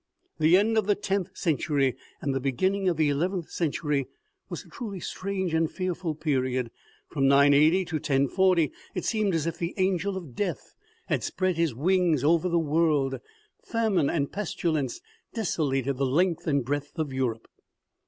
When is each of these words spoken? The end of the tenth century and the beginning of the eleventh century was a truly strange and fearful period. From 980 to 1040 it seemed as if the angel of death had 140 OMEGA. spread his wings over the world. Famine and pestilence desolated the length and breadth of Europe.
The 0.39 0.57
end 0.57 0.79
of 0.79 0.87
the 0.87 0.95
tenth 0.95 1.37
century 1.37 1.95
and 2.21 2.33
the 2.33 2.39
beginning 2.39 2.89
of 2.89 2.97
the 2.97 3.09
eleventh 3.09 3.51
century 3.51 4.07
was 4.49 4.63
a 4.65 4.69
truly 4.69 4.99
strange 4.99 5.53
and 5.53 5.69
fearful 5.69 6.15
period. 6.15 6.71
From 7.09 7.27
980 7.27 7.85
to 7.85 7.95
1040 7.97 8.71
it 8.95 9.05
seemed 9.05 9.35
as 9.35 9.45
if 9.45 9.59
the 9.59 9.75
angel 9.77 10.17
of 10.17 10.33
death 10.33 10.73
had 11.05 11.19
140 11.21 11.21
OMEGA. 11.21 11.23
spread 11.23 11.57
his 11.57 11.75
wings 11.75 12.23
over 12.23 12.49
the 12.49 12.57
world. 12.57 13.19
Famine 13.63 14.09
and 14.09 14.31
pestilence 14.31 15.01
desolated 15.35 15.97
the 15.97 16.07
length 16.07 16.47
and 16.47 16.65
breadth 16.65 16.97
of 16.97 17.13
Europe. 17.13 17.47